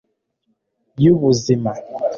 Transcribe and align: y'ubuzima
y'ubuzima 1.03 1.71